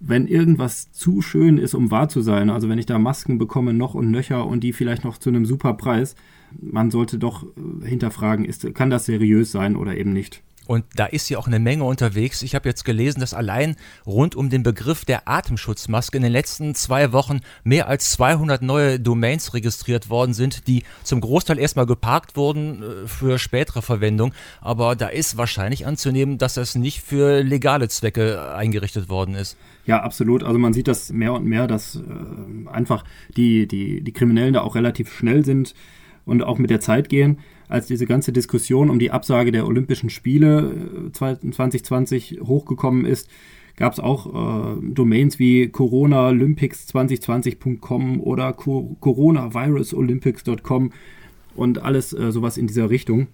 wenn 0.00 0.26
irgendwas 0.26 0.92
zu 0.92 1.22
schön 1.22 1.58
ist, 1.58 1.74
um 1.74 1.90
wahr 1.90 2.08
zu 2.08 2.20
sein, 2.20 2.50
also 2.50 2.68
wenn 2.68 2.78
ich 2.78 2.86
da 2.86 2.98
Masken 2.98 3.38
bekomme, 3.38 3.72
noch 3.72 3.94
und 3.94 4.10
nöcher 4.10 4.46
und 4.46 4.62
die 4.62 4.72
vielleicht 4.72 5.04
noch 5.04 5.18
zu 5.18 5.30
einem 5.30 5.44
super 5.44 5.74
Preis, 5.74 6.14
man 6.60 6.90
sollte 6.90 7.18
doch 7.18 7.44
äh, 7.44 7.86
hinterfragen, 7.86 8.44
ist, 8.44 8.74
kann 8.74 8.90
das 8.90 9.06
seriös 9.06 9.52
sein 9.52 9.76
oder 9.76 9.96
eben 9.96 10.12
nicht. 10.12 10.42
Und 10.68 10.84
da 10.96 11.06
ist 11.06 11.30
ja 11.30 11.38
auch 11.38 11.46
eine 11.46 11.58
Menge 11.58 11.84
unterwegs. 11.84 12.42
Ich 12.42 12.54
habe 12.54 12.68
jetzt 12.68 12.84
gelesen, 12.84 13.20
dass 13.20 13.32
allein 13.32 13.76
rund 14.04 14.36
um 14.36 14.50
den 14.50 14.62
Begriff 14.62 15.06
der 15.06 15.26
Atemschutzmaske 15.26 16.18
in 16.18 16.22
den 16.22 16.30
letzten 16.30 16.74
zwei 16.74 17.10
Wochen 17.14 17.40
mehr 17.64 17.88
als 17.88 18.10
200 18.10 18.60
neue 18.60 19.00
Domains 19.00 19.54
registriert 19.54 20.10
worden 20.10 20.34
sind, 20.34 20.68
die 20.68 20.82
zum 21.04 21.22
Großteil 21.22 21.58
erstmal 21.58 21.86
geparkt 21.86 22.36
wurden 22.36 22.82
äh, 22.82 23.08
für 23.08 23.38
spätere 23.38 23.80
Verwendung. 23.80 24.34
Aber 24.60 24.94
da 24.94 25.08
ist 25.08 25.38
wahrscheinlich 25.38 25.86
anzunehmen, 25.86 26.36
dass 26.36 26.52
das 26.52 26.74
nicht 26.74 27.00
für 27.00 27.42
legale 27.42 27.88
Zwecke 27.88 28.52
eingerichtet 28.54 29.08
worden 29.08 29.36
ist. 29.36 29.56
Ja, 29.86 30.02
absolut. 30.02 30.44
Also 30.44 30.58
man 30.58 30.74
sieht 30.74 30.86
das 30.86 31.10
mehr 31.10 31.32
und 31.32 31.46
mehr, 31.46 31.66
dass 31.66 31.96
äh, 31.96 32.68
einfach 32.68 33.04
die, 33.34 33.66
die, 33.66 34.02
die 34.02 34.12
Kriminellen 34.12 34.52
da 34.52 34.60
auch 34.60 34.74
relativ 34.74 35.10
schnell 35.16 35.46
sind 35.46 35.74
und 36.28 36.44
auch 36.44 36.58
mit 36.58 36.70
der 36.70 36.80
Zeit 36.80 37.08
gehen 37.08 37.38
als 37.68 37.86
diese 37.86 38.06
ganze 38.06 38.32
Diskussion 38.32 38.88
um 38.90 38.98
die 38.98 39.10
Absage 39.10 39.52
der 39.52 39.66
Olympischen 39.66 40.08
Spiele 40.10 41.10
2020 41.12 42.38
äh, 42.38 42.40
hochgekommen 42.40 43.04
ist, 43.04 43.28
gab 43.76 43.92
es 43.92 44.00
auch 44.00 44.26
äh, 44.26 44.30
Domains 44.82 45.38
wie 45.38 45.66
coronalympics2020.com 45.66 48.20
oder 48.20 48.54
Co 48.54 48.96
coronavirusolympics.com 49.00 50.92
und 51.54 51.82
alles 51.82 52.12
äh, 52.12 52.32
sowas 52.32 52.56
in 52.56 52.66
dieser 52.66 52.90
Richtung, 52.90 53.28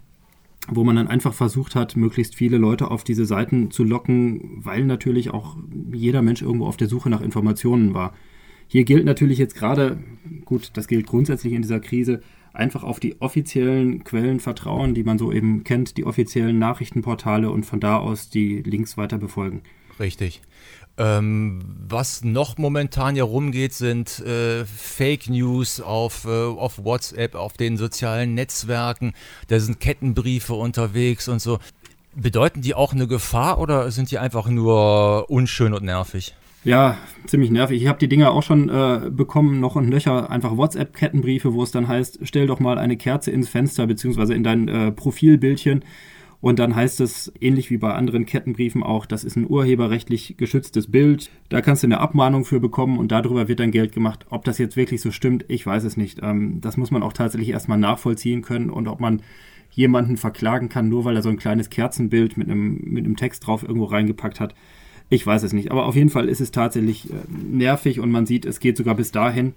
wo 0.68 0.84
man 0.84 0.96
dann 0.96 1.08
einfach 1.08 1.32
versucht 1.32 1.74
hat, 1.76 1.96
möglichst 1.96 2.34
viele 2.34 2.58
Leute 2.58 2.90
auf 2.90 3.04
diese 3.04 3.24
Seiten 3.24 3.70
zu 3.70 3.84
locken, 3.84 4.60
weil 4.62 4.84
natürlich 4.84 5.30
auch 5.30 5.56
jeder 5.92 6.20
Mensch 6.22 6.42
irgendwo 6.42 6.66
auf 6.66 6.76
der 6.76 6.88
Suche 6.88 7.08
nach 7.08 7.20
Informationen 7.20 7.94
war. 7.94 8.12
Hier 8.66 8.82
gilt 8.84 9.04
natürlich 9.04 9.38
jetzt 9.38 9.54
gerade, 9.54 9.98
gut, 10.44 10.72
das 10.74 10.88
gilt 10.88 11.06
grundsätzlich 11.06 11.52
in 11.52 11.62
dieser 11.62 11.78
Krise, 11.80 12.22
einfach 12.54 12.84
auf 12.84 13.00
die 13.00 13.20
offiziellen 13.20 14.04
Quellen 14.04 14.40
vertrauen, 14.40 14.94
die 14.94 15.02
man 15.02 15.18
so 15.18 15.32
eben 15.32 15.64
kennt, 15.64 15.96
die 15.96 16.06
offiziellen 16.06 16.58
Nachrichtenportale 16.58 17.50
und 17.50 17.64
von 17.66 17.80
da 17.80 17.98
aus 17.98 18.30
die 18.30 18.62
Links 18.62 18.96
weiter 18.96 19.18
befolgen. 19.18 19.62
Richtig. 20.00 20.40
Ähm, 20.96 21.60
was 21.88 22.22
noch 22.22 22.56
momentan 22.56 23.14
hier 23.16 23.24
rumgeht, 23.24 23.72
sind 23.72 24.20
äh, 24.20 24.64
Fake 24.64 25.28
News 25.28 25.80
auf, 25.80 26.24
äh, 26.24 26.28
auf 26.28 26.84
WhatsApp, 26.84 27.34
auf 27.34 27.56
den 27.56 27.76
sozialen 27.76 28.34
Netzwerken. 28.34 29.12
Da 29.48 29.58
sind 29.58 29.80
Kettenbriefe 29.80 30.54
unterwegs 30.54 31.26
und 31.26 31.40
so. 31.40 31.58
Bedeuten 32.14 32.62
die 32.62 32.76
auch 32.76 32.92
eine 32.92 33.08
Gefahr 33.08 33.58
oder 33.58 33.90
sind 33.90 34.12
die 34.12 34.18
einfach 34.18 34.46
nur 34.46 35.28
unschön 35.28 35.74
und 35.74 35.82
nervig? 35.82 36.34
Ja, 36.64 36.96
ziemlich 37.26 37.50
nervig. 37.50 37.82
Ich 37.82 37.88
habe 37.88 37.98
die 37.98 38.08
Dinger 38.08 38.30
auch 38.30 38.42
schon 38.42 38.70
äh, 38.70 39.10
bekommen, 39.10 39.60
noch 39.60 39.76
und 39.76 39.90
nöcher, 39.90 40.30
einfach 40.30 40.56
WhatsApp-Kettenbriefe, 40.56 41.52
wo 41.52 41.62
es 41.62 41.70
dann 41.70 41.88
heißt, 41.88 42.20
stell 42.22 42.46
doch 42.46 42.58
mal 42.58 42.78
eine 42.78 42.96
Kerze 42.96 43.30
ins 43.30 43.50
Fenster, 43.50 43.86
beziehungsweise 43.86 44.32
in 44.34 44.42
dein 44.44 44.68
äh, 44.68 44.90
Profilbildchen. 44.90 45.84
Und 46.40 46.58
dann 46.58 46.74
heißt 46.74 47.00
es, 47.00 47.32
ähnlich 47.40 47.70
wie 47.70 47.76
bei 47.76 47.92
anderen 47.92 48.24
Kettenbriefen 48.24 48.82
auch, 48.82 49.04
das 49.04 49.24
ist 49.24 49.36
ein 49.36 49.48
urheberrechtlich 49.48 50.36
geschütztes 50.38 50.90
Bild. 50.90 51.30
Da 51.50 51.60
kannst 51.60 51.82
du 51.82 51.86
eine 51.86 52.00
Abmahnung 52.00 52.46
für 52.46 52.60
bekommen 52.60 52.98
und 52.98 53.12
darüber 53.12 53.46
wird 53.48 53.60
dann 53.60 53.70
Geld 53.70 53.92
gemacht. 53.92 54.26
Ob 54.30 54.44
das 54.44 54.58
jetzt 54.58 54.76
wirklich 54.76 55.02
so 55.02 55.10
stimmt, 55.10 55.44
ich 55.48 55.66
weiß 55.66 55.84
es 55.84 55.98
nicht. 55.98 56.20
Ähm, 56.22 56.62
das 56.62 56.78
muss 56.78 56.90
man 56.90 57.02
auch 57.02 57.12
tatsächlich 57.12 57.50
erstmal 57.50 57.78
nachvollziehen 57.78 58.40
können 58.40 58.70
und 58.70 58.88
ob 58.88 59.00
man 59.00 59.20
jemanden 59.70 60.16
verklagen 60.16 60.70
kann, 60.70 60.88
nur 60.88 61.04
weil 61.04 61.16
er 61.16 61.22
so 61.22 61.28
ein 61.28 61.36
kleines 61.36 61.68
Kerzenbild 61.68 62.38
mit 62.38 62.48
einem, 62.48 62.78
mit 62.84 63.04
einem 63.04 63.16
Text 63.16 63.46
drauf 63.46 63.62
irgendwo 63.62 63.84
reingepackt 63.84 64.40
hat. 64.40 64.54
Ich 65.14 65.24
weiß 65.24 65.44
es 65.44 65.52
nicht. 65.52 65.70
Aber 65.70 65.86
auf 65.86 65.94
jeden 65.94 66.10
Fall 66.10 66.28
ist 66.28 66.40
es 66.40 66.50
tatsächlich 66.50 67.08
äh, 67.08 67.14
nervig 67.30 68.00
und 68.00 68.10
man 68.10 68.26
sieht, 68.26 68.44
es 68.44 68.58
geht 68.58 68.76
sogar 68.76 68.96
bis 68.96 69.12
dahin. 69.12 69.54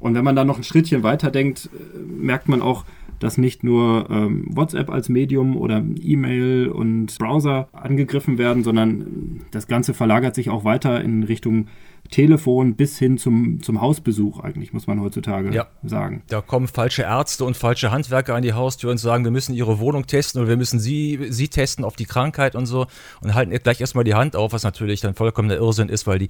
Und 0.00 0.14
wenn 0.14 0.24
man 0.24 0.34
dann 0.34 0.48
noch 0.48 0.56
ein 0.56 0.64
Schrittchen 0.64 1.04
weiter 1.04 1.30
denkt, 1.30 1.70
äh, 1.72 1.98
merkt 2.00 2.48
man 2.48 2.60
auch, 2.60 2.84
dass 3.20 3.38
nicht 3.38 3.64
nur 3.64 4.08
ähm, 4.10 4.44
WhatsApp 4.48 4.90
als 4.90 5.08
Medium 5.08 5.56
oder 5.56 5.82
E-Mail 6.00 6.68
und 6.68 7.18
Browser 7.18 7.68
angegriffen 7.72 8.38
werden, 8.38 8.64
sondern 8.64 9.40
das 9.50 9.66
Ganze 9.66 9.94
verlagert 9.94 10.34
sich 10.34 10.50
auch 10.50 10.64
weiter 10.64 11.00
in 11.02 11.22
Richtung 11.24 11.66
Telefon 12.10 12.74
bis 12.74 12.98
hin 12.98 13.18
zum, 13.18 13.62
zum 13.62 13.80
Hausbesuch 13.80 14.40
eigentlich, 14.40 14.72
muss 14.72 14.86
man 14.86 15.00
heutzutage 15.00 15.52
ja. 15.52 15.66
sagen. 15.82 16.22
Da 16.28 16.40
kommen 16.40 16.66
falsche 16.66 17.02
Ärzte 17.02 17.44
und 17.44 17.56
falsche 17.56 17.90
Handwerker 17.90 18.34
an 18.34 18.42
die 18.42 18.54
Haustür 18.54 18.90
und 18.90 18.98
sagen, 18.98 19.24
wir 19.24 19.30
müssen 19.30 19.54
ihre 19.54 19.78
Wohnung 19.78 20.06
testen 20.06 20.40
oder 20.40 20.48
wir 20.48 20.56
müssen 20.56 20.80
sie, 20.80 21.18
sie 21.28 21.48
testen 21.48 21.84
auf 21.84 21.96
die 21.96 22.06
Krankheit 22.06 22.54
und 22.54 22.66
so 22.66 22.86
und 23.20 23.34
halten 23.34 23.52
gleich 23.62 23.80
erstmal 23.80 24.04
die 24.04 24.14
Hand 24.14 24.36
auf, 24.36 24.52
was 24.52 24.62
natürlich 24.62 25.00
dann 25.00 25.14
vollkommener 25.14 25.56
Irrsinn 25.56 25.88
ist, 25.88 26.06
weil 26.06 26.18
die 26.18 26.28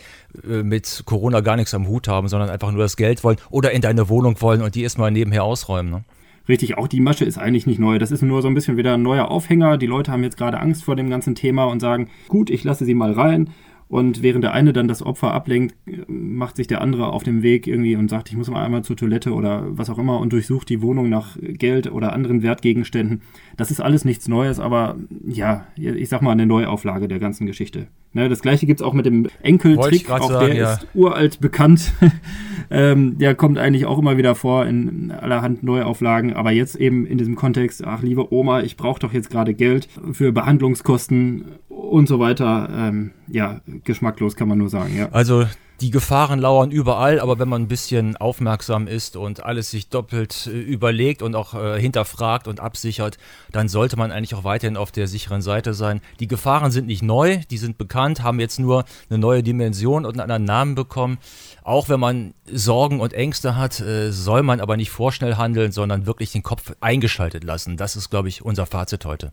äh, 0.48 0.62
mit 0.62 1.02
Corona 1.06 1.40
gar 1.40 1.56
nichts 1.56 1.74
am 1.74 1.86
Hut 1.86 2.08
haben, 2.08 2.28
sondern 2.28 2.50
einfach 2.50 2.72
nur 2.72 2.82
das 2.82 2.96
Geld 2.96 3.22
wollen 3.22 3.36
oder 3.50 3.70
in 3.70 3.80
deine 3.80 4.08
Wohnung 4.08 4.40
wollen 4.40 4.62
und 4.62 4.74
die 4.74 4.82
erstmal 4.82 5.12
nebenher 5.12 5.44
ausräumen. 5.44 5.92
Ne? 5.92 6.04
Richtig, 6.48 6.78
auch 6.78 6.88
die 6.88 7.00
Masche 7.00 7.26
ist 7.26 7.38
eigentlich 7.38 7.66
nicht 7.66 7.78
neu. 7.78 7.98
Das 7.98 8.10
ist 8.10 8.22
nur 8.22 8.40
so 8.40 8.48
ein 8.48 8.54
bisschen 8.54 8.78
wieder 8.78 8.94
ein 8.94 9.02
neuer 9.02 9.30
Aufhänger. 9.30 9.76
Die 9.76 9.86
Leute 9.86 10.10
haben 10.10 10.22
jetzt 10.22 10.38
gerade 10.38 10.60
Angst 10.60 10.82
vor 10.82 10.96
dem 10.96 11.10
ganzen 11.10 11.34
Thema 11.34 11.64
und 11.64 11.80
sagen, 11.80 12.08
gut, 12.28 12.48
ich 12.48 12.64
lasse 12.64 12.86
sie 12.86 12.94
mal 12.94 13.12
rein. 13.12 13.50
Und 13.88 14.22
während 14.22 14.44
der 14.44 14.52
eine 14.52 14.74
dann 14.74 14.86
das 14.86 15.02
Opfer 15.02 15.32
ablenkt, 15.32 15.74
macht 16.08 16.56
sich 16.56 16.66
der 16.66 16.82
andere 16.82 17.10
auf 17.10 17.22
dem 17.22 17.42
Weg 17.42 17.66
irgendwie 17.66 17.96
und 17.96 18.10
sagt, 18.10 18.28
ich 18.28 18.36
muss 18.36 18.50
mal 18.50 18.62
einmal 18.62 18.84
zur 18.84 18.96
Toilette 18.96 19.32
oder 19.32 19.64
was 19.70 19.88
auch 19.88 19.98
immer 19.98 20.20
und 20.20 20.32
durchsucht 20.32 20.68
die 20.68 20.82
Wohnung 20.82 21.08
nach 21.08 21.38
Geld 21.40 21.90
oder 21.90 22.12
anderen 22.12 22.42
Wertgegenständen. 22.42 23.22
Das 23.56 23.70
ist 23.70 23.80
alles 23.80 24.04
nichts 24.04 24.28
Neues, 24.28 24.60
aber 24.60 24.96
ja, 25.26 25.66
ich 25.76 26.10
sag 26.10 26.20
mal 26.20 26.32
eine 26.32 26.44
Neuauflage 26.44 27.08
der 27.08 27.18
ganzen 27.18 27.46
Geschichte. 27.46 27.88
Ne, 28.12 28.28
das 28.28 28.40
gleiche 28.42 28.66
gibt 28.66 28.80
es 28.80 28.86
auch 28.86 28.94
mit 28.94 29.06
dem 29.06 29.28
Enkeltrick, 29.42 30.10
auch 30.10 30.30
sagen, 30.30 30.46
der 30.46 30.56
ja. 30.56 30.72
ist 30.74 30.86
uralt 30.94 31.40
bekannt. 31.40 31.92
ähm, 32.70 33.16
der 33.18 33.34
kommt 33.34 33.58
eigentlich 33.58 33.86
auch 33.86 33.98
immer 33.98 34.16
wieder 34.18 34.34
vor 34.34 34.66
in 34.66 35.10
allerhand 35.10 35.62
Neuauflagen, 35.62 36.34
aber 36.34 36.50
jetzt 36.50 36.76
eben 36.76 37.06
in 37.06 37.16
diesem 37.16 37.36
Kontext, 37.36 37.84
ach 37.86 38.02
liebe 38.02 38.32
Oma, 38.32 38.62
ich 38.62 38.76
brauche 38.76 39.00
doch 39.00 39.12
jetzt 39.12 39.30
gerade 39.30 39.54
Geld 39.54 39.88
für 40.12 40.32
Behandlungskosten 40.32 41.44
und 41.68 42.08
so 42.08 42.18
weiter. 42.18 42.68
Ähm, 42.72 43.10
ja, 43.30 43.60
geschmacklos 43.84 44.36
kann 44.36 44.48
man 44.48 44.58
nur 44.58 44.68
sagen. 44.68 44.96
Ja. 44.96 45.08
Also 45.10 45.44
die 45.80 45.90
Gefahren 45.90 46.40
lauern 46.40 46.72
überall, 46.72 47.20
aber 47.20 47.38
wenn 47.38 47.48
man 47.48 47.62
ein 47.62 47.68
bisschen 47.68 48.16
aufmerksam 48.16 48.88
ist 48.88 49.16
und 49.16 49.44
alles 49.44 49.70
sich 49.70 49.88
doppelt 49.88 50.48
äh, 50.48 50.58
überlegt 50.58 51.22
und 51.22 51.36
auch 51.36 51.54
äh, 51.54 51.80
hinterfragt 51.80 52.48
und 52.48 52.58
absichert, 52.58 53.16
dann 53.52 53.68
sollte 53.68 53.96
man 53.96 54.10
eigentlich 54.10 54.34
auch 54.34 54.42
weiterhin 54.42 54.76
auf 54.76 54.90
der 54.90 55.06
sicheren 55.06 55.40
Seite 55.40 55.74
sein. 55.74 56.00
Die 56.18 56.26
Gefahren 56.26 56.72
sind 56.72 56.88
nicht 56.88 57.02
neu, 57.02 57.38
die 57.50 57.58
sind 57.58 57.78
bekannt, 57.78 58.24
haben 58.24 58.40
jetzt 58.40 58.58
nur 58.58 58.84
eine 59.08 59.18
neue 59.20 59.44
Dimension 59.44 60.04
und 60.04 60.12
einen 60.12 60.20
anderen 60.20 60.44
Namen 60.44 60.74
bekommen. 60.74 61.18
Auch 61.62 61.88
wenn 61.88 62.00
man 62.00 62.34
Sorgen 62.52 62.98
und 62.98 63.12
Ängste 63.12 63.54
hat, 63.54 63.78
äh, 63.78 64.10
soll 64.10 64.42
man 64.42 64.60
aber 64.60 64.76
nicht 64.76 64.90
vorschnell 64.90 65.36
handeln, 65.36 65.70
sondern 65.70 66.06
wirklich 66.06 66.32
den 66.32 66.42
Kopf 66.42 66.72
eingeschaltet 66.80 67.44
lassen. 67.44 67.76
Das 67.76 67.94
ist, 67.94 68.10
glaube 68.10 68.28
ich, 68.28 68.44
unser 68.44 68.66
Fazit 68.66 69.04
heute. 69.04 69.32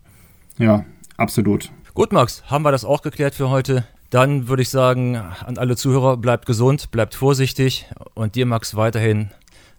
Ja, 0.58 0.84
absolut. 1.16 1.72
Gut, 1.96 2.12
Max, 2.12 2.42
haben 2.44 2.62
wir 2.62 2.72
das 2.72 2.84
auch 2.84 3.00
geklärt 3.00 3.34
für 3.34 3.48
heute. 3.48 3.86
Dann 4.10 4.48
würde 4.48 4.60
ich 4.60 4.68
sagen, 4.68 5.16
an 5.16 5.56
alle 5.56 5.76
Zuhörer, 5.76 6.18
bleibt 6.18 6.44
gesund, 6.44 6.90
bleibt 6.90 7.14
vorsichtig 7.14 7.86
und 8.12 8.34
dir, 8.34 8.44
Max, 8.44 8.76
weiterhin 8.76 9.30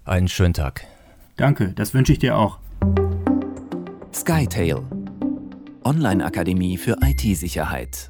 einen 0.04 0.28
schönen 0.28 0.56
Tag. 0.56 0.84
Danke, 1.36 1.74
das 1.74 1.94
wünsche 1.94 2.14
ich 2.14 2.18
dir 2.18 2.36
auch. 2.36 2.58
Skytail, 4.12 4.82
Online-Akademie 5.84 6.78
für 6.78 6.98
IT-Sicherheit. 7.04 8.10